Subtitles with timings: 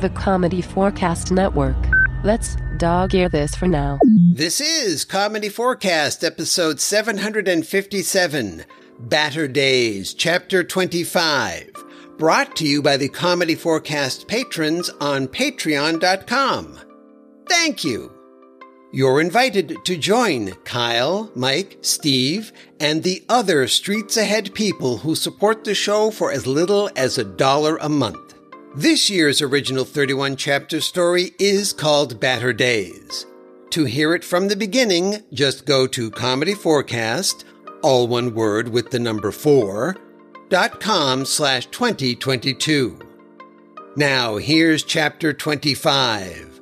[0.00, 1.76] the Comedy Forecast Network.
[2.22, 3.98] Let's dog ear this for now.
[4.32, 8.64] This is Comedy Forecast, episode 757,
[8.98, 11.70] Batter Days, chapter 25.
[12.18, 16.78] Brought to you by the Comedy Forecast patrons on patreon.com.
[17.48, 18.12] Thank you.
[18.92, 25.64] You're invited to join Kyle, Mike, Steve, and the other Streets Ahead people who support
[25.64, 28.25] the show for as little as a dollar a month.
[28.76, 33.24] This year's original 31 chapter story is called Batter Days.
[33.70, 37.46] To hear it from the beginning, just go to Comedy Forecast,
[37.82, 39.96] all one word with the number four,
[40.50, 42.98] dot com slash 2022.
[43.96, 46.60] Now here's chapter 25.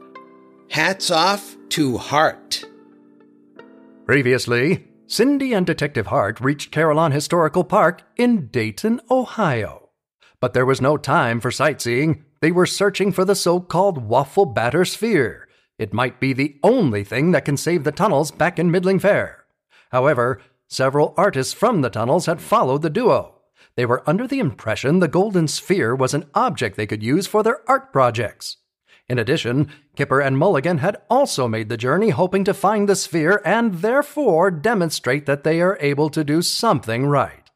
[0.71, 2.65] Hats off to Haartte.
[4.07, 9.84] Previously, Cindy and Detective Haartte reached Carillon Historical Park in Dayton, Ohio.
[10.45, 12.23] But there was no time for sightseeing.
[12.43, 15.49] They were searching for the so called waffle batter sphere.
[15.79, 19.47] It might be the only thing that can save the tunnels back in Middling Fair.
[19.91, 23.41] However, several artists from the tunnels had followed the duo.
[23.77, 27.43] They were under the impression the golden sphere was an object they could use for
[27.43, 28.59] their art projects.
[29.09, 33.41] In addition, Kipper and Mulligan had also made the journey hoping to find the sphere
[33.47, 37.51] and therefore demonstrate that they are able to do something right.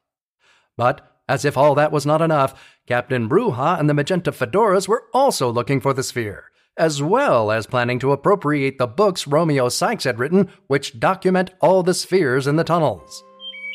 [0.79, 2.55] But, as if all that was not enough,
[2.87, 7.67] Captain Broughha and the Magenta Fedoras were also looking for the sphere, as well as
[7.67, 12.57] planning to appropriate the books Romeo Sykes had written, which document all the spheres in
[12.57, 13.23] the tunnels.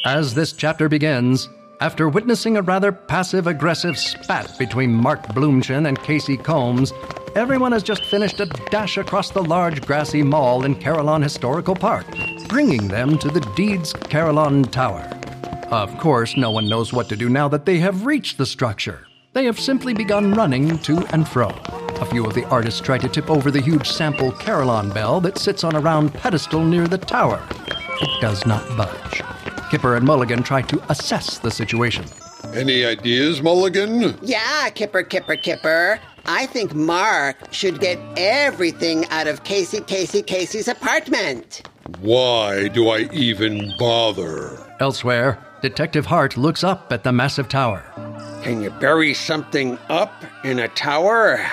[0.05, 1.47] As this chapter begins,
[1.79, 6.93] after witnessing a rather passive aggressive spat between Mark Blumchen and Casey Combs,
[7.35, 12.05] everyone has just finished a dash across the large grassy mall in Carillon Historical Park,
[12.47, 15.12] bringing them to the Deeds Carillon Tower.
[15.71, 19.07] Of course, no one knows what to do now that they have reached the structure.
[19.33, 21.49] They have simply begun running to and fro.
[22.01, 25.37] A few of the artists try to tip over the huge sample Carillon bell that
[25.37, 27.41] sits on a round pedestal near the tower.
[28.01, 29.23] It does not budge.
[29.71, 32.05] Kipper and Mulligan try to assess the situation.
[32.53, 34.15] Any ideas, Mulligan?
[34.21, 35.99] Yeah, Kipper, Kipper, Kipper.
[36.25, 41.67] I think Mark should get everything out of Casey, Casey, Casey's apartment.
[41.99, 44.57] Why do I even bother?
[44.79, 47.83] Elsewhere, Detective Haartte looks up at the massive tower.
[48.43, 51.45] Can you bury something up in a tower?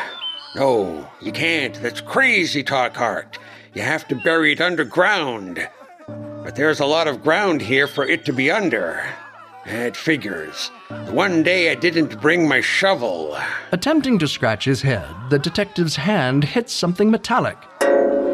[0.55, 1.81] No, you can't.
[1.83, 3.39] That's crazy talk, Haartte.
[3.75, 5.69] You have to bury it underground.
[6.07, 9.05] But there's a lot of ground here for it to be under.
[9.67, 10.69] It figures.
[11.11, 13.37] One day I didn't bring my shovel.
[13.73, 17.59] Attempting to scratch his head, the detective's hand hits something metallic.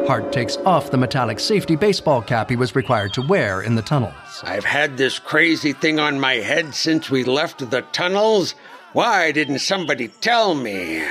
[0.07, 3.83] Haartte takes off the metallic safety baseball cap he was required to wear in the
[3.83, 4.15] tunnels.
[4.45, 8.55] I've had this crazy thing on my head since we left the tunnels.
[8.93, 11.03] Why didn't somebody tell me?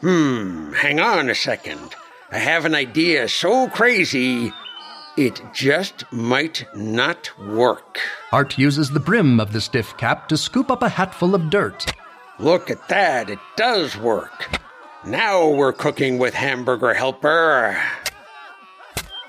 [0.00, 1.94] Hmm, hang on a second.
[2.32, 4.52] I have an idea so crazy,
[5.16, 8.00] it just might not work.
[8.32, 11.86] Haartte uses the brim of the stiff cap to scoop up a hatful of dirt.
[12.40, 14.58] Look at that, it does work.
[15.06, 17.80] Now we're cooking with Hamburger Helper.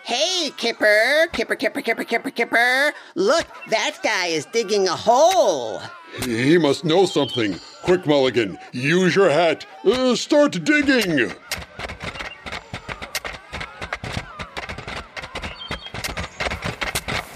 [0.03, 2.93] Hey, Kipper, Kipper, Kipper, Kipper, Kipper, Kipper.
[3.13, 5.79] Look, that guy is digging a hole.
[6.23, 7.59] He must know something.
[7.83, 9.67] Quick, Mulligan, use your hat.
[9.85, 11.29] Uh, start digging.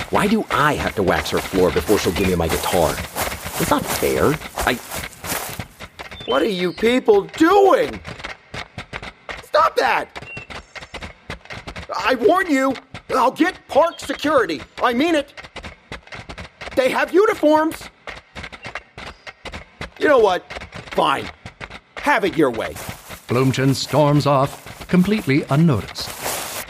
[0.09, 2.90] Why do I have to wax her floor before she'll give me my guitar?
[3.59, 4.34] It's not fair.
[4.66, 4.79] I.
[6.25, 8.00] What are you people doing?
[9.81, 11.47] Stop that!
[11.97, 12.75] I warn you,
[13.09, 14.61] I'll get park security.
[14.79, 15.33] I mean it.
[16.75, 17.89] They have uniforms.
[19.99, 20.45] You know what?
[20.91, 21.31] Fine.
[21.97, 22.73] Have it your way.
[23.27, 26.09] Blumchen storms off, completely unnoticed.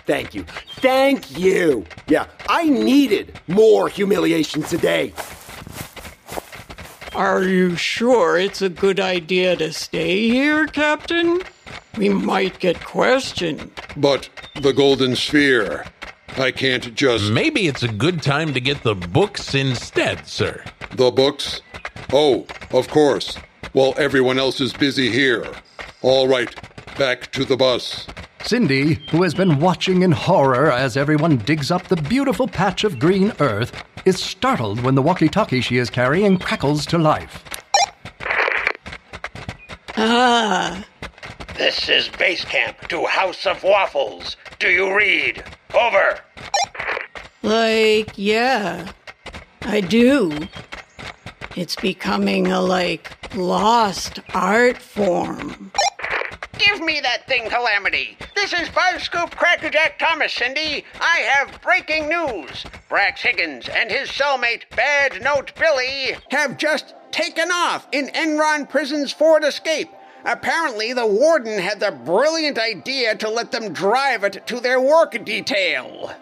[0.08, 0.46] Thank you.
[0.78, 1.86] Thank you.
[2.08, 5.14] Yeah, I needed more humiliation today.
[7.14, 11.42] Are you sure it's a good idea to stay here, Captain?
[11.98, 13.72] We might get questioned.
[13.98, 14.30] But
[14.62, 15.86] the Golden Sphere.
[16.38, 17.32] I can't just.
[17.32, 20.64] Maybe it's a good time to get the books instead, sir.
[20.92, 21.62] The books?
[22.14, 23.38] Oh, of course.
[23.74, 25.46] While everyone else is busy here.
[26.02, 26.54] All right,
[26.98, 28.08] back to the bus.
[28.44, 32.98] Cindy, who has been watching in horror as everyone digs up the beautiful patch of
[32.98, 37.44] green earth, is startled when the walkie talkie she is carrying crackles to life.
[39.96, 40.84] Ah,
[41.62, 44.36] This is base camp to House of Waffles.
[44.58, 45.44] Do you read?
[45.76, 46.20] Over.
[47.44, 48.92] like, yeah,
[49.62, 50.48] I do.
[51.56, 55.72] It's becoming a, like, lost art form.
[56.58, 58.18] Give me that thing, Calamity.
[58.36, 60.84] This is Buzz Scoop Crackerjack Thomas, Cindy.
[61.00, 62.66] I have breaking news.
[62.90, 69.12] Brax Higgins and his cellmate, Bad Note Billy, have just taken off in Enron Prison's
[69.12, 69.90] Ford Escape.
[70.24, 75.24] Apparently, the warden had the brilliant idea to let them drive it to their work
[75.26, 76.14] detail.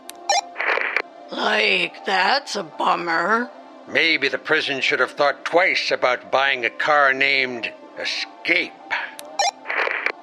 [1.31, 3.49] Like, that's a bummer.
[3.87, 8.73] Maybe the prison should have thought twice about buying a car named Escape.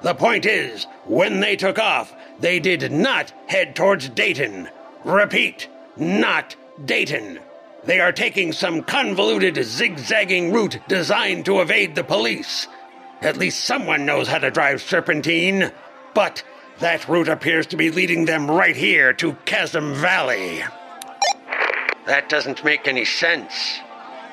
[0.02, 4.68] The point is, when they took off, they did not head towards Dayton.
[5.04, 7.40] Repeat, not Dayton.
[7.84, 12.66] They are taking some convoluted, zigzagging route designed to evade the police.
[13.22, 15.72] At least someone knows how to drive serpentine.
[16.14, 16.42] But
[16.78, 20.62] that route appears to be leading them right here to Chasm Valley.
[22.06, 23.80] That doesn't make any sense.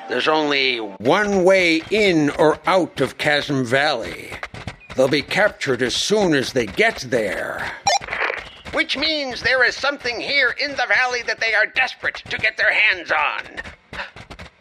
[0.08, 4.30] There's only one way in or out of Chasm Valley.
[4.94, 7.72] They'll be captured as soon as they get there.
[8.72, 12.56] Which means there is something here in the valley that they are desperate to get
[12.56, 13.42] their hands on.